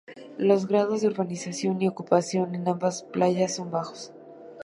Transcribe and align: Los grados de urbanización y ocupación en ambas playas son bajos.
Los 0.39 0.65
grados 0.65 1.01
de 1.01 1.07
urbanización 1.09 1.79
y 1.79 1.87
ocupación 1.87 2.55
en 2.55 2.67
ambas 2.67 3.03
playas 3.03 3.53
son 3.57 3.69
bajos. 3.69 4.11